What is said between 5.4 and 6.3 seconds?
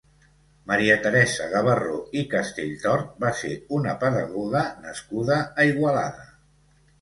a Igualada.